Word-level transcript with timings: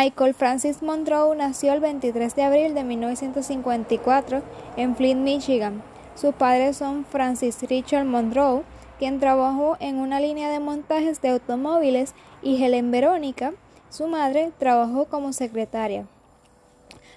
Michael 0.00 0.32
Francis 0.32 0.80
Monroe 0.80 1.34
nació 1.34 1.72
el 1.72 1.80
23 1.80 2.36
de 2.36 2.44
abril 2.44 2.72
de 2.72 2.84
1954 2.84 4.42
en 4.76 4.94
Flint, 4.94 5.22
Michigan. 5.22 5.82
Sus 6.14 6.36
padres 6.36 6.76
son 6.76 7.04
Francis 7.04 7.60
Richard 7.62 8.04
Monroe, 8.04 8.62
quien 9.00 9.18
trabajó 9.18 9.76
en 9.80 9.96
una 9.96 10.20
línea 10.20 10.50
de 10.50 10.60
montajes 10.60 11.20
de 11.20 11.30
automóviles, 11.30 12.14
y 12.42 12.62
Helen 12.62 12.92
Verónica, 12.92 13.54
su 13.90 14.06
madre, 14.06 14.52
trabajó 14.56 15.06
como 15.06 15.32
secretaria. 15.32 16.06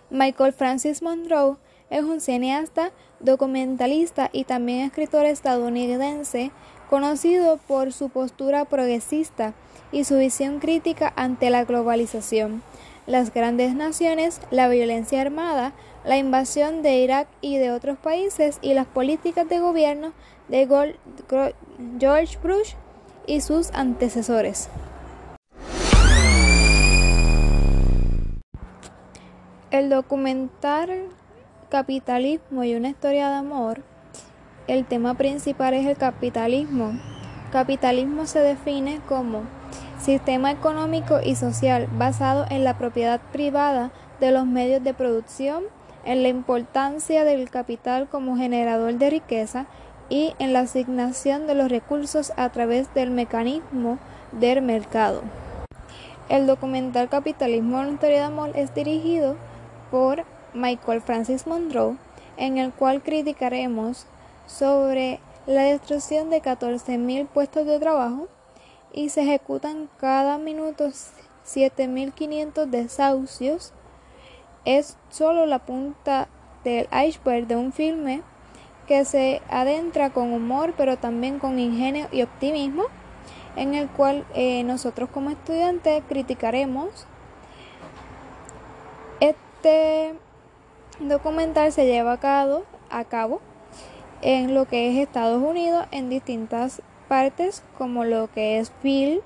Michael 0.10 0.52
Francis 0.52 1.04
Monroe 1.04 1.58
es 1.92 2.02
un 2.02 2.20
cineasta, 2.20 2.92
documentalista 3.20 4.32
y 4.34 4.46
también 4.46 4.88
escritor 4.88 5.28
estadounidense 5.28 6.50
conocido 6.90 7.58
por 7.58 7.94
su 7.94 8.10
postura 8.10 8.66
progresista 8.66 9.54
y 9.92 10.04
su 10.04 10.18
visión 10.18 10.60
crítica 10.60 11.12
ante 11.16 11.50
la 11.50 11.66
globalización, 11.66 12.62
las 13.08 13.34
grandes 13.34 13.76
naciones, 13.76 14.42
la 14.52 14.68
violencia 14.68 15.22
armada, 15.22 15.74
la 16.06 16.18
invasión 16.18 16.82
de 16.82 16.98
Irak 17.00 17.28
y 17.42 17.58
de 17.58 17.72
otros 17.72 17.98
países 17.98 18.58
y 18.62 18.74
las 18.74 18.88
políticas 18.88 19.48
de 19.50 19.60
gobierno 19.60 20.14
de 20.48 20.68
George 22.00 22.38
Bush 22.44 22.74
y 23.28 23.42
sus 23.42 23.72
antecesores. 23.72 24.70
El 29.72 29.90
documental 29.90 31.08
Capitalismo 31.70 32.66
y 32.66 32.76
una 32.76 32.90
historia 32.90 33.30
de 33.30 33.36
amor, 33.36 33.82
el 34.68 34.86
tema 34.86 35.14
principal 35.14 35.74
es 35.74 35.88
el 35.88 35.96
capitalismo. 35.96 36.92
Capitalismo 37.54 38.26
se 38.26 38.40
define 38.40 39.00
como 39.08 39.44
sistema 40.02 40.52
económico 40.52 41.20
y 41.24 41.36
social 41.36 41.88
basado 41.98 42.46
en 42.50 42.64
la 42.64 42.78
propiedad 42.78 43.22
privada 43.32 43.92
de 44.20 44.32
los 44.32 44.46
medios 44.46 44.84
de 44.84 44.94
producción, 44.94 45.64
en 46.04 46.24
la 46.24 46.30
importancia 46.30 47.24
del 47.24 47.50
capital 47.50 48.10
como 48.10 48.36
generador 48.36 48.96
de 48.96 49.10
riqueza 49.12 49.68
y 50.10 50.34
en 50.40 50.54
la 50.54 50.62
asignación 50.62 51.48
de 51.48 51.56
los 51.56 51.70
recursos 51.70 52.34
a 52.36 52.50
través 52.50 52.94
del 52.94 53.12
mecanismo 53.12 54.00
del 54.32 54.62
mercado. 54.62 55.22
El 56.30 56.48
documental 56.48 57.10
Capitalismo, 57.10 57.84
de 57.84 58.20
amor 58.20 58.52
es 58.56 58.74
dirigido 58.74 59.36
por 59.92 60.24
Michael 60.54 61.02
Francis 61.02 61.46
Monroe, 61.46 61.98
en 62.38 62.58
el 62.58 62.72
cual 62.72 63.02
criticaremos 63.02 64.06
sobre 64.48 65.20
la 65.46 65.64
destrucción 65.64 66.30
de 66.30 66.42
14.000 66.42 67.28
puestos 67.28 67.66
de 67.66 67.80
trabajo 67.80 68.28
y 68.94 69.10
se 69.10 69.22
ejecutan 69.22 69.90
cada 70.00 70.38
minuto 70.38 70.86
7.500 70.86 72.66
desahucios. 72.66 73.74
Es 74.66 74.98
solo 75.10 75.46
la 75.46 75.60
punta 75.60 76.28
del 76.64 76.88
iceberg 76.92 77.48
de 77.48 77.56
un 77.56 77.74
filme 77.74 78.22
que 78.88 79.06
se 79.06 79.42
adentra 79.50 80.12
con 80.12 80.34
humor 80.34 80.74
pero 80.78 80.98
también 80.98 81.40
con 81.40 81.58
ingenio 81.60 82.08
y 82.12 82.22
optimismo 82.22 82.84
en 83.56 83.74
el 83.74 83.90
cual 83.90 84.26
eh, 84.34 84.64
nosotros 84.64 85.10
como 85.10 85.30
estudiantes 85.30 86.04
criticaremos 86.08 87.08
este 89.20 90.14
documental 91.00 91.72
se 91.72 91.86
lleva 91.86 92.14
a 92.14 92.20
cabo, 92.20 92.64
a 92.90 93.04
cabo 93.04 93.42
en 94.22 94.54
lo 94.54 94.66
que 94.66 94.90
es 94.90 94.98
Estados 94.98 95.42
Unidos 95.42 95.86
en 95.92 96.10
distintas 96.10 96.82
partes 97.12 97.62
como 97.78 98.06
lo 98.06 98.32
que 98.32 98.58
es 98.58 98.72
Phil, 98.82 99.22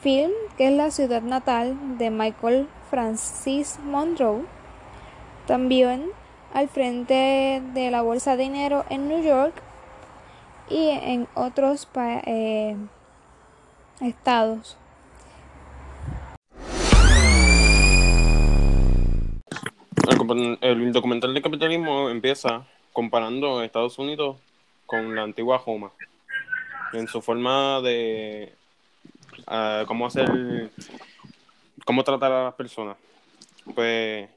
Film, 0.00 0.30
que 0.56 0.68
es 0.68 0.72
la 0.72 0.92
ciudad 0.92 1.20
natal 1.20 1.98
de 1.98 2.08
Michael 2.10 2.68
Francis 2.88 3.80
Monroe, 3.84 4.44
también 5.48 6.06
al 6.54 6.68
frente 6.68 7.60
de 7.74 7.90
la 7.90 8.02
Bolsa 8.02 8.36
de 8.36 8.44
Dinero 8.44 8.84
en 8.90 9.08
New 9.08 9.24
York 9.24 9.52
y 10.70 10.90
en 10.90 11.26
otros 11.34 11.88
eh, 11.96 12.76
estados. 14.00 14.76
El, 20.60 20.92
documental 20.92 21.34
de 21.34 21.42
capitalismo 21.42 22.08
empieza 22.08 22.64
comparando 22.92 23.64
Estados 23.64 23.98
Unidos 23.98 24.36
con 24.86 25.16
la 25.16 25.22
antigua 25.24 25.60
Roma 25.66 25.90
en 26.92 27.08
su 27.08 27.22
forma 27.22 27.80
de 27.80 28.52
uh, 29.48 29.86
cómo 29.86 30.06
hacer 30.06 30.70
cómo 31.84 32.04
tratar 32.04 32.32
a 32.32 32.44
las 32.44 32.54
personas. 32.54 32.96
Pues 33.74 34.28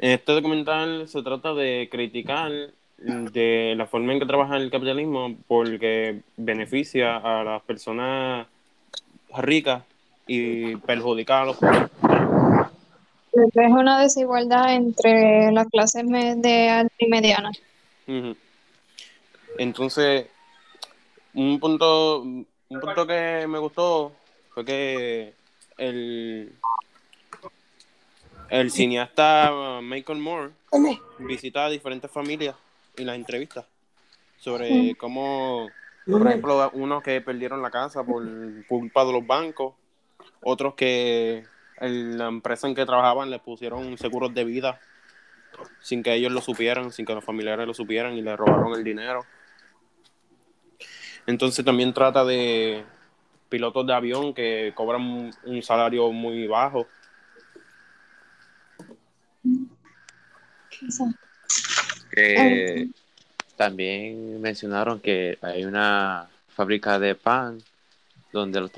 en 0.00 0.10
este 0.12 0.32
documental 0.32 1.08
se 1.08 1.22
trata 1.22 1.54
de 1.54 1.88
criticar 1.90 2.50
de 2.98 3.74
la 3.76 3.86
forma 3.86 4.12
en 4.12 4.20
que 4.20 4.26
trabaja 4.26 4.56
el 4.56 4.70
capitalismo 4.70 5.34
porque 5.46 6.20
beneficia 6.36 7.16
a 7.16 7.44
las 7.44 7.62
personas 7.62 8.46
ricas 9.38 9.82
y 10.26 10.76
perjudica 10.76 11.42
a 11.42 11.44
los 11.46 11.56
pobres. 11.56 11.90
Es 13.32 13.70
una 13.70 14.00
desigualdad 14.00 14.74
entre 14.74 15.52
las 15.52 15.66
clases 15.68 16.04
de 16.06 16.68
alta 16.68 16.94
y 16.98 17.08
mediana. 17.08 17.50
Entonces, 19.58 20.26
un 21.34 21.60
punto, 21.60 22.20
un 22.22 22.46
punto 22.68 23.06
que 23.06 23.46
me 23.48 23.58
gustó 23.58 24.12
fue 24.50 24.64
que 24.64 25.34
el, 25.78 26.52
el 28.48 28.70
cineasta 28.70 29.80
Michael 29.82 30.18
Moore 30.18 30.50
visita 31.18 31.66
a 31.66 31.70
diferentes 31.70 32.10
familias 32.10 32.56
y 32.96 33.04
las 33.04 33.16
entrevistas 33.16 33.66
sobre 34.38 34.94
cómo, 34.96 35.68
por 36.06 36.26
ejemplo, 36.26 36.70
unos 36.72 37.02
que 37.02 37.20
perdieron 37.20 37.62
la 37.62 37.70
casa 37.70 38.02
por 38.02 38.24
culpa 38.66 39.04
de 39.04 39.12
los 39.12 39.26
bancos, 39.26 39.74
otros 40.42 40.74
que 40.74 41.44
en 41.78 42.18
la 42.18 42.28
empresa 42.28 42.66
en 42.66 42.74
que 42.74 42.86
trabajaban 42.86 43.30
les 43.30 43.40
pusieron 43.40 43.96
seguros 43.98 44.34
de 44.34 44.44
vida 44.44 44.80
sin 45.80 46.02
que 46.02 46.14
ellos 46.14 46.32
lo 46.32 46.40
supieran, 46.40 46.92
sin 46.92 47.04
que 47.04 47.14
los 47.14 47.24
familiares 47.24 47.66
lo 47.66 47.74
supieran 47.74 48.14
y 48.14 48.22
le 48.22 48.36
robaron 48.36 48.74
el 48.74 48.84
dinero. 48.84 49.24
Entonces 51.30 51.64
también 51.64 51.94
trata 51.94 52.24
de 52.24 52.84
pilotos 53.48 53.86
de 53.86 53.94
avión 53.94 54.34
que 54.34 54.72
cobran 54.74 55.30
un 55.44 55.62
salario 55.62 56.10
muy 56.10 56.48
bajo. 56.48 56.88
también 63.56 64.40
mencionaron 64.40 64.98
que 64.98 65.38
hay 65.40 65.64
una 65.64 66.28
fábrica 66.48 66.98
de 66.98 67.14
pan 67.14 67.62
donde 68.32 68.60
los 68.60 68.72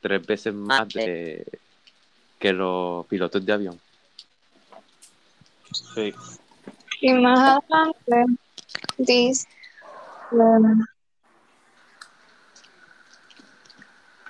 tres 0.00 0.26
veces 0.26 0.54
más 0.54 0.88
de, 0.88 1.44
que 2.38 2.52
los 2.52 3.06
pilotos 3.06 3.44
de 3.44 3.52
avión. 3.52 3.78
Sí. 5.94 6.14
Y 7.02 7.12
más 7.12 7.60
adelante 7.68 8.38
dice 8.96 9.46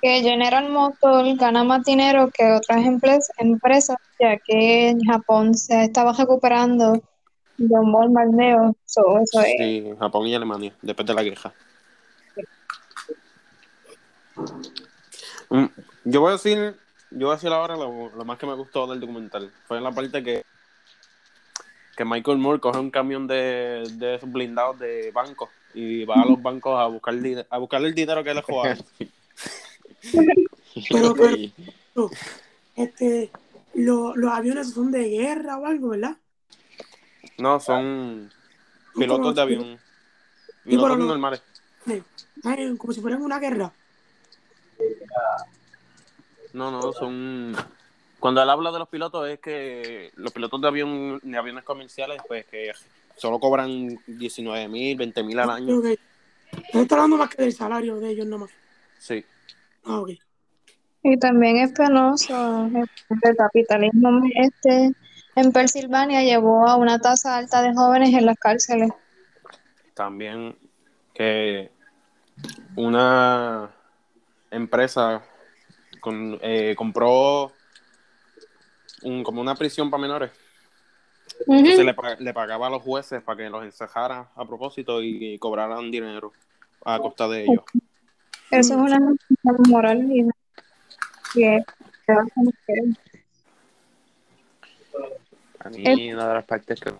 que 0.03 0.21
General 0.21 0.69
Motors 0.69 1.37
gana 1.37 1.63
más 1.63 1.85
dinero 1.85 2.29
que 2.29 2.51
otras 2.51 2.85
empresas, 2.85 3.95
ya 4.19 4.37
que 4.37 4.89
en 4.89 4.99
Japón 4.99 5.55
se 5.55 5.85
estaba 5.85 6.11
recuperando 6.11 7.01
de 7.57 7.79
un 7.79 7.91
bombardeo. 7.91 8.75
sí, 8.85 9.93
Japón 9.97 10.27
y 10.27 10.35
Alemania, 10.35 10.73
después 10.81 11.07
de 11.07 11.13
la 11.13 11.23
guerra. 11.23 11.53
Mm, 15.49 15.65
yo 16.03 16.19
voy 16.19 16.29
a 16.29 16.33
decir, 16.33 16.75
yo 17.11 17.27
voy 17.27 17.33
a 17.33 17.35
decir 17.35 17.51
ahora 17.51 17.77
lo, 17.77 18.25
más 18.25 18.37
que 18.37 18.45
me 18.45 18.55
gustó 18.55 18.87
del 18.87 18.99
documental. 18.99 19.51
Fue 19.65 19.77
en 19.77 19.83
la 19.85 19.91
parte 19.91 20.21
que, 20.21 20.43
que 21.95 22.05
Michael 22.05 22.37
Moore 22.37 22.59
coge 22.59 22.79
un 22.79 22.91
camión 22.91 23.27
de, 23.27 23.83
de 23.93 24.15
esos 24.15 24.31
blindados 24.31 24.79
de 24.79 25.11
bancos 25.11 25.49
y 25.73 26.05
va 26.05 26.15
a 26.15 26.25
los 26.25 26.41
bancos 26.41 26.79
a 26.79 26.87
buscar 26.87 27.15
a 27.49 27.57
buscar 27.57 27.83
el 27.83 27.93
dinero 27.93 28.23
que 28.23 28.33
le 28.33 28.41
juega. 28.41 28.77
pero, 30.89 31.13
pero 31.15 32.09
este, 32.75 33.31
los 33.73 34.31
aviones 34.31 34.71
son 34.71 34.91
de 34.91 35.09
guerra 35.09 35.57
o 35.57 35.65
algo, 35.65 35.89
¿verdad? 35.89 36.17
No, 37.37 37.59
son 37.59 38.31
pilotos 38.95 39.35
de 39.35 39.41
avión. 39.41 39.79
Pilotos 40.63 40.99
normales. 40.99 41.41
como 42.77 42.93
si 42.93 43.01
fueran 43.01 43.21
una 43.21 43.39
guerra. 43.39 43.73
No, 46.53 46.71
no, 46.71 46.93
son. 46.93 47.55
Cuando 48.23 48.41
él 48.41 48.49
habla 48.49 48.71
de 48.71 48.79
los 48.79 48.87
pilotos, 48.87 49.27
es 49.27 49.37
que 49.41 50.09
los 50.15 50.31
pilotos 50.31 50.61
de, 50.61 50.67
avión, 50.69 51.19
de 51.21 51.37
aviones 51.37 51.65
comerciales, 51.65 52.21
pues 52.25 52.45
que 52.45 52.71
solo 53.17 53.37
cobran 53.37 53.99
19 54.07 54.69
mil, 54.69 54.95
20 54.95 55.23
mil 55.23 55.37
al 55.39 55.49
año. 55.49 55.79
Okay. 55.79 55.99
Está 56.71 56.95
hablando 56.95 57.17
más 57.17 57.29
que 57.31 57.43
del 57.43 57.51
salario 57.51 57.99
de 57.99 58.11
ellos 58.11 58.25
nomás. 58.25 58.49
Sí. 58.97 59.25
Ah, 59.83 59.99
ok. 59.99 60.11
Y 61.03 61.17
también 61.19 61.57
es 61.57 61.73
penoso 61.73 62.69
el 62.73 63.35
capitalismo 63.35 64.21
este 64.35 64.93
en 65.35 65.51
Pensilvania 65.51 66.23
llevó 66.23 66.65
a 66.65 66.77
una 66.77 66.99
tasa 66.99 67.35
alta 67.35 67.61
de 67.61 67.73
jóvenes 67.73 68.13
en 68.13 68.25
las 68.25 68.37
cárceles. 68.37 68.93
También 69.93 70.55
que 71.13 71.71
una 72.77 73.69
empresa 74.49 75.21
con, 75.99 76.39
eh, 76.41 76.73
compró 76.77 77.51
un, 79.03 79.23
como 79.23 79.41
una 79.41 79.55
prisión 79.55 79.89
para 79.89 80.01
menores. 80.01 80.31
Entonces 81.47 81.85
le, 81.85 81.95
le, 82.19 82.33
pagaba 82.33 82.67
a 82.67 82.69
los 82.69 82.81
jueces 82.81 83.21
para 83.21 83.37
que 83.37 83.49
los 83.49 83.63
encerraran 83.63 84.27
a 84.35 84.45
propósito 84.45 85.01
y, 85.01 85.37
cobraran 85.39 85.89
dinero 85.89 86.31
a 86.85 86.99
costa 86.99 87.27
de 87.27 87.43
ellos. 87.43 87.63
Eso 88.51 88.73
es 88.73 88.79
una 88.79 88.99
moral 89.67 90.07
que 91.33 91.63
a 95.59 95.69
mí 95.69 96.13
una 96.13 96.27
de 96.27 96.33
las 96.33 96.45
partes 96.45 96.79
que, 96.79 96.93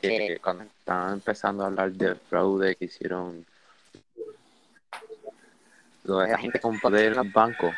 que 0.00 0.38
cuando 0.42 0.64
estaban 0.64 1.14
empezando 1.14 1.62
a 1.62 1.66
hablar 1.66 1.92
del 1.92 2.16
fraude 2.16 2.76
que 2.76 2.86
hicieron 2.86 3.46
la 6.04 6.38
gente 6.38 6.60
con 6.60 6.78
poder 6.80 7.12
en 7.12 7.16
los 7.16 7.32
bancos 7.32 7.74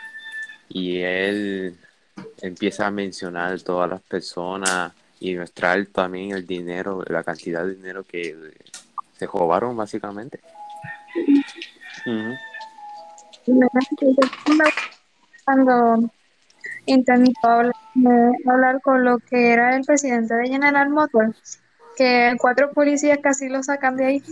y 0.69 0.99
él 0.99 1.79
empieza 2.41 2.87
a 2.87 2.91
mencionar 2.91 3.61
todas 3.63 3.91
las 3.91 4.01
personas 4.03 4.93
y 5.21 5.35
mostrar 5.35 5.87
también 5.87 6.33
el 6.33 6.47
dinero, 6.47 7.03
la 7.09 7.23
cantidad 7.25 7.65
de 7.65 7.75
dinero 7.75 8.05
que 8.05 8.37
se 9.17 9.27
robaron 9.27 9.77
básicamente. 9.77 10.41
Cuando 15.45 16.11
intentó 16.87 17.49
hablar, 17.49 18.81
con 18.83 19.05
lo 19.05 19.19
que 19.19 19.53
era 19.53 19.77
el 19.77 19.85
presidente 19.85 20.35
de 20.35 20.49
General 20.49 20.89
Motors, 20.89 21.61
que 21.97 22.35
cuatro 22.39 22.73
policías 22.73 23.19
casi 23.23 23.49
lo 23.49 23.63
sacan 23.63 23.97
de 23.97 24.07
ahí. 24.07 24.23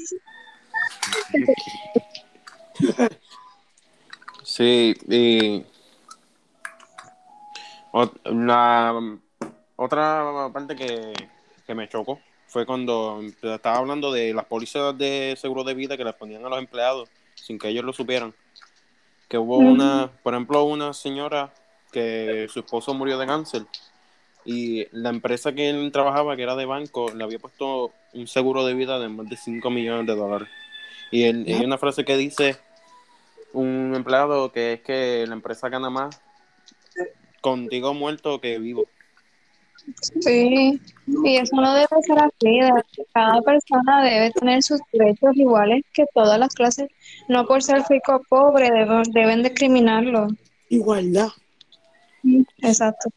Sí, 4.44 4.94
y 5.08 5.66
la 8.25 9.19
otra 9.76 10.50
parte 10.52 10.76
que, 10.76 11.12
que 11.66 11.75
me 11.75 11.88
chocó 11.88 12.20
fue 12.46 12.64
cuando 12.64 13.20
estaba 13.43 13.78
hablando 13.78 14.12
de 14.12 14.32
las 14.32 14.46
pólizas 14.46 14.96
de 14.96 15.34
seguro 15.37 15.64
de 15.64 15.75
vida 15.75 15.96
que 15.96 16.04
les 16.04 16.14
ponían 16.14 16.44
a 16.44 16.48
los 16.48 16.58
empleados 16.58 17.08
sin 17.34 17.58
que 17.58 17.69
ellos 17.69 17.84
lo 17.84 17.93
supieran. 17.93 18.34
Que 19.28 19.38
hubo 19.38 19.58
una, 19.58 20.10
por 20.22 20.34
ejemplo, 20.34 20.64
una 20.64 20.93
señora 20.93 21.52
que 21.93 22.46
su 22.48 22.60
esposo 22.60 22.94
murió 22.94 23.19
de 23.19 23.26
cáncer 23.26 23.66
y 24.44 24.87
la 24.93 25.10
empresa 25.10 25.52
que 25.52 25.69
él 25.69 25.90
trabajaba, 25.93 26.37
que 26.37 26.43
era 26.44 26.54
de 26.54 26.64
banco, 26.64 27.10
le 27.12 27.25
había 27.25 27.38
puesto 27.38 27.90
un 28.14 28.28
seguro 28.28 28.64
de 28.64 28.75
vida 28.75 29.00
de 29.00 29.08
más 29.08 29.28
de 29.28 29.37
5 29.37 29.69
millones 29.70 30.06
de 30.06 30.14
dólares. 30.14 30.48
Y 31.10 31.25
hay 31.25 31.64
una 31.64 31.78
frase 31.78 32.04
que 32.04 32.16
dice 32.16 32.56
un 33.52 33.93
empleado 33.94 34.52
que 34.52 34.75
es 34.75 34.81
que 34.82 35.25
la 35.26 35.34
empresa 35.34 35.69
gana 35.69 35.90
más 35.90 36.20
contigo 37.46 37.94
muerto 37.94 38.40
que 38.40 38.58
vivo. 38.58 38.87
Sí, 40.20 40.81
y 41.25 41.37
eso 41.37 41.54
no 41.54 41.75
debe 41.75 41.87
ser 42.02 42.19
así. 42.19 42.58
Cada 43.14 43.40
persona 43.40 44.02
debe 44.02 44.32
tener 44.32 44.64
sus 44.64 44.81
derechos 44.93 45.37
iguales 45.37 45.84
que 45.94 46.06
todas 46.12 46.40
las 46.40 46.52
clases. 46.52 46.88
No 47.28 47.46
por 47.46 47.62
ser 47.62 47.84
rico 47.88 48.16
o 48.16 48.22
pobre 48.28 48.69
deben, 48.72 49.04
deben 49.12 49.44
discriminarlo. 49.44 50.26
Igualdad. 50.70 51.28
Exacto. 52.62 53.10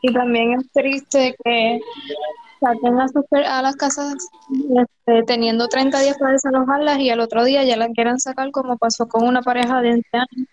Y 0.00 0.10
también 0.14 0.54
es 0.54 0.70
triste 0.72 1.36
que 1.44 1.78
saquen 2.58 2.98
a, 2.98 3.58
a 3.58 3.62
las 3.62 3.76
casas 3.76 4.14
este, 4.78 5.24
teniendo 5.24 5.68
30 5.68 6.00
días 6.00 6.16
para 6.16 6.32
desalojarlas 6.32 7.00
y 7.00 7.10
al 7.10 7.20
otro 7.20 7.44
día 7.44 7.64
ya 7.64 7.76
las 7.76 7.90
quieran 7.90 8.18
sacar 8.18 8.50
como 8.50 8.78
pasó 8.78 9.06
con 9.08 9.26
una 9.26 9.42
pareja 9.42 9.82
de 9.82 9.90
ancianos 9.90 10.48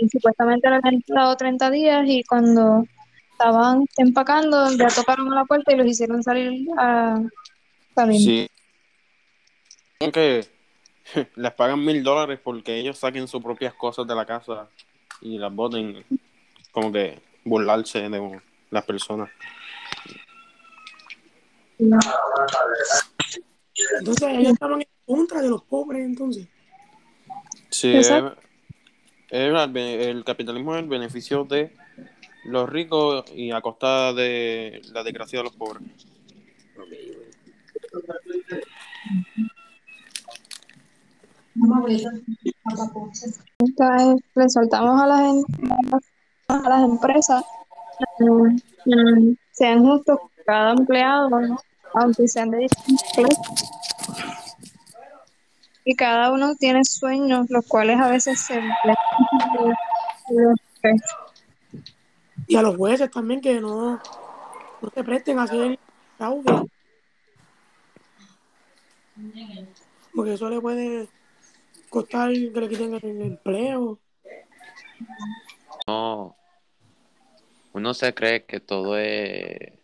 que, 0.00 0.08
supuestamente 0.08 0.68
le 0.68 0.76
habían 0.76 1.02
dado 1.06 1.36
30 1.36 1.70
días 1.70 2.04
y 2.06 2.22
cuando 2.24 2.84
estaban 3.32 3.86
empacando 3.98 4.70
ya 4.72 4.88
tocaron 4.88 5.32
a 5.32 5.36
la 5.36 5.44
puerta 5.44 5.72
y 5.72 5.76
los 5.76 5.86
hicieron 5.86 6.22
salir 6.22 6.66
a 6.78 7.20
salir. 7.94 8.20
Sí. 8.20 8.48
Aunque 10.00 10.46
les 11.36 11.52
pagan 11.52 11.84
mil 11.84 12.02
dólares 12.02 12.40
porque 12.42 12.78
ellos 12.78 12.98
saquen 12.98 13.28
sus 13.28 13.42
propias 13.42 13.74
cosas 13.74 14.06
de 14.06 14.14
la 14.14 14.24
casa 14.24 14.68
y 15.20 15.38
las 15.38 15.54
voten 15.54 16.04
como 16.72 16.92
que 16.92 17.20
burlarse 17.44 18.08
de 18.08 18.40
las 18.70 18.84
personas. 18.84 19.30
Entonces 23.98 24.28
ellos 24.28 24.52
estaban 24.52 24.80
en 24.80 24.88
contra 25.04 25.42
de 25.42 25.50
los 25.50 25.62
pobres 25.62 26.04
entonces. 26.04 26.46
Sí, 27.70 27.94
el, 29.30 30.24
capitalismo 30.24 30.74
es 30.74 30.82
el 30.82 30.88
beneficio 30.88 31.44
de 31.44 31.72
los 32.44 32.68
ricos 32.68 33.24
y 33.34 33.50
a 33.50 33.60
costa 33.60 34.12
de 34.12 34.80
la 34.92 35.02
desgracia 35.02 35.40
de 35.40 35.44
los 35.44 35.56
pobres. 35.56 35.82
le 44.34 44.48
soltamos 44.48 45.00
a 45.00 45.06
las, 45.06 45.44
a 46.48 46.68
las 46.68 46.82
empresas 46.82 47.44
sean 49.52 49.84
justos 49.84 50.18
cada 50.44 50.72
empleado, 50.72 51.30
aunque 51.94 52.28
sean 52.28 52.50
de 52.50 52.58
distintos 52.58 53.36
y 55.88 55.94
cada 55.94 56.32
uno 56.32 56.56
tiene 56.56 56.84
sueños, 56.84 57.46
los 57.48 57.64
cuales 57.64 58.00
a 58.00 58.08
veces 58.08 58.40
se 58.40 58.60
y 62.48 62.56
a 62.56 62.62
los 62.62 62.76
jueces 62.76 63.08
también 63.08 63.40
que 63.40 63.60
no, 63.60 64.02
no 64.82 64.90
se 64.92 65.04
presten 65.04 65.38
a 65.38 65.44
hacer 65.44 65.78
fraude. 66.16 66.68
Porque 70.12 70.34
eso 70.34 70.50
le 70.50 70.60
puede 70.60 71.08
costar 71.88 72.32
que 72.32 72.60
le 72.60 72.68
quiten 72.68 72.94
el 72.94 73.22
empleo. 73.22 74.00
No. 75.86 76.36
Uno 77.72 77.94
se 77.94 78.12
cree 78.12 78.44
que 78.44 78.58
todo 78.58 78.98
es 78.98 79.76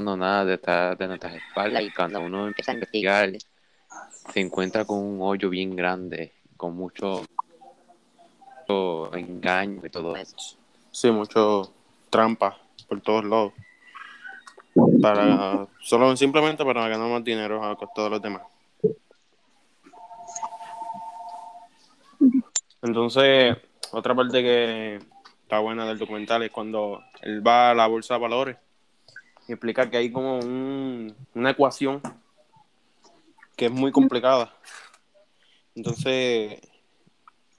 no 0.00 0.16
nada 0.16 0.44
detrás 0.44 0.96
de 0.96 1.08
nuestras 1.08 1.34
espaldas 1.34 1.82
y 1.82 1.90
cuando 1.90 2.20
uno 2.20 2.46
empieza 2.46 2.72
a 2.72 2.74
investigar 2.74 3.30
se 4.32 4.40
encuentra 4.40 4.84
con 4.84 4.98
un 4.98 5.18
hoyo 5.22 5.50
bien 5.50 5.74
grande 5.74 6.32
con 6.56 6.76
mucho, 6.76 7.24
engaño 9.12 9.80
y 9.84 9.90
todo 9.90 10.14
eso. 10.14 10.36
Sí, 10.90 11.10
mucho 11.10 11.72
trampa 12.10 12.58
por 12.86 13.00
todos 13.00 13.24
lados. 13.24 13.52
Para 15.02 15.66
solo 15.80 16.14
simplemente 16.16 16.64
para 16.64 16.86
ganar 16.86 17.10
más 17.10 17.24
dinero 17.24 17.64
a 17.64 17.76
costa 17.76 18.04
de 18.04 18.10
los 18.10 18.22
demás. 18.22 18.42
Entonces, 22.82 23.56
otra 23.92 24.14
parte 24.14 24.42
que 24.42 24.96
está 25.42 25.58
buena 25.58 25.86
del 25.86 25.98
documental 25.98 26.42
es 26.42 26.50
cuando 26.50 27.02
él 27.22 27.44
va 27.44 27.70
a 27.70 27.74
la 27.74 27.86
bolsa 27.86 28.14
de 28.14 28.20
valores 28.20 28.56
y 29.48 29.52
explica 29.52 29.90
que 29.90 29.96
hay 29.96 30.12
como 30.12 30.38
una 30.38 31.50
ecuación 31.50 32.00
que 33.60 33.66
es 33.66 33.72
muy 33.72 33.92
complicada. 33.92 34.50
Entonces, 35.74 36.62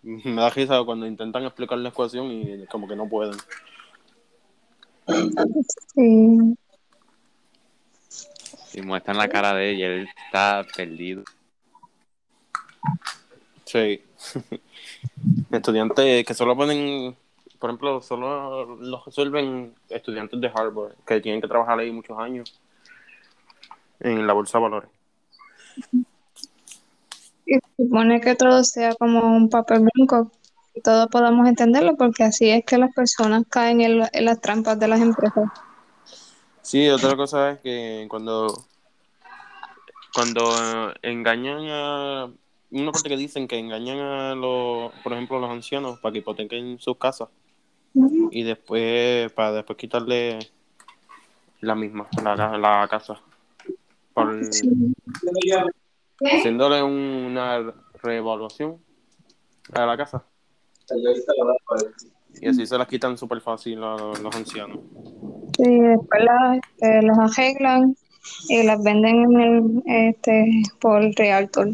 me 0.01 0.41
da 0.41 0.49
risa 0.49 0.83
cuando 0.83 1.05
intentan 1.05 1.43
explicar 1.43 1.77
la 1.77 1.89
ecuación 1.89 2.31
y 2.31 2.65
como 2.65 2.87
que 2.87 2.95
no 2.95 3.07
pueden. 3.07 3.37
Sí. 5.93 6.57
Y 8.73 8.81
muestran 8.81 9.17
la 9.17 9.29
cara 9.29 9.53
de 9.53 9.69
ella, 9.69 9.87
él 9.89 10.09
está 10.25 10.65
perdido. 10.75 11.23
Sí. 13.65 14.03
Estudiantes 15.51 16.25
que 16.25 16.33
solo 16.33 16.57
ponen, 16.57 17.15
por 17.59 17.69
ejemplo, 17.69 18.01
solo 18.01 18.75
los 18.77 19.05
resuelven 19.05 19.75
estudiantes 19.87 20.41
de 20.41 20.47
Harvard, 20.47 20.95
que 21.05 21.21
tienen 21.21 21.41
que 21.41 21.47
trabajar 21.47 21.77
ahí 21.77 21.91
muchos 21.91 22.17
años 22.17 22.59
en 23.99 24.25
la 24.25 24.33
bolsa 24.33 24.57
de 24.57 24.63
valores. 24.63 25.00
Y 27.45 27.59
supone 27.77 28.21
que 28.21 28.35
todo 28.35 28.63
sea 28.63 28.95
como 28.95 29.35
un 29.35 29.49
papel 29.49 29.87
blanco 29.93 30.31
y 30.73 30.81
todos 30.81 31.07
podamos 31.07 31.47
entenderlo, 31.47 31.95
porque 31.97 32.23
así 32.23 32.49
es 32.49 32.63
que 32.65 32.77
las 32.77 32.93
personas 32.93 33.43
caen 33.49 33.81
en, 33.81 34.03
en 34.11 34.25
las 34.25 34.39
trampas 34.39 34.79
de 34.79 34.87
las 34.87 35.01
empresas. 35.01 35.49
Sí, 36.61 36.87
otra 36.89 37.15
cosa 37.15 37.51
es 37.51 37.59
que 37.59 38.05
cuando, 38.09 38.65
cuando 40.13 40.93
engañan 41.01 41.67
a 41.69 42.31
una 42.71 42.91
parte 42.91 43.09
que 43.09 43.17
dicen 43.17 43.47
que 43.47 43.59
engañan 43.59 43.99
a 43.99 44.35
los, 44.35 44.93
por 45.03 45.11
ejemplo, 45.13 45.37
a 45.37 45.41
los 45.41 45.49
ancianos 45.49 45.99
para 45.99 46.13
que 46.13 46.19
hipotequen 46.19 46.79
sus 46.79 46.97
casas 46.97 47.29
y 48.31 48.43
después, 48.43 49.31
para 49.33 49.51
después 49.51 49.77
quitarle 49.77 50.39
la 51.59 51.75
misma, 51.75 52.07
la, 52.23 52.57
la 52.57 52.87
casa. 52.89 53.19
Por, 54.13 54.41
haciéndole 56.23 56.83
una 56.83 57.73
reevaluación 58.01 58.77
a 59.73 59.85
la 59.85 59.97
casa. 59.97 60.25
Y 62.39 62.47
así 62.47 62.65
se 62.65 62.77
las 62.77 62.87
quitan 62.87 63.17
súper 63.17 63.41
fácil 63.41 63.83
a 63.83 63.95
los 63.95 64.35
ancianos. 64.35 64.79
Sí, 65.57 65.79
después 65.79 66.23
las, 66.23 66.57
este, 66.57 67.01
las 67.03 67.19
arreglan 67.19 67.95
y 68.49 68.63
las 68.63 68.83
venden 68.83 69.23
en 69.23 69.39
el, 69.39 69.83
este, 69.85 70.63
por 70.79 71.01
Realtor. 71.15 71.69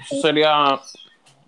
Eso 0.00 0.16
sería 0.20 0.80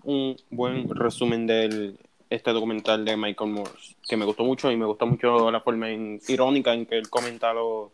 un 0.02 0.36
buen 0.50 0.88
resumen 0.88 1.46
de 1.46 1.96
este 2.34 2.52
documental 2.52 3.04
de 3.04 3.16
Michael 3.16 3.50
Morse, 3.50 3.94
que 4.08 4.16
me 4.16 4.24
gustó 4.24 4.44
mucho 4.44 4.70
y 4.70 4.76
me 4.76 4.86
gustó 4.86 5.06
mucho 5.06 5.50
la 5.50 5.60
forma 5.60 5.90
irónica 5.90 6.74
en 6.74 6.86
que 6.86 6.98
él 6.98 7.08
comenta 7.08 7.52
lo, 7.52 7.92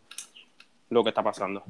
lo 0.88 1.02
que 1.02 1.10
está 1.10 1.22
pasando. 1.22 1.62